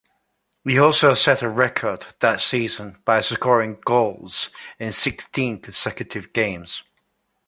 He 0.63 0.79
also 0.79 1.13
set 1.13 1.43
a 1.43 1.47
record 1.47 2.07
that 2.21 2.41
season 2.41 2.97
by 3.05 3.21
scoring 3.21 3.77
goals 3.85 4.49
in 4.79 4.93
sixteen 4.93 5.61
consecutive 5.61 6.33
games. 6.33 6.81